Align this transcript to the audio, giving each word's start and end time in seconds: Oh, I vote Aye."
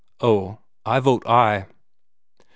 Oh, 0.19 0.57
I 0.83 0.99
vote 0.99 1.21
Aye." 1.27 1.67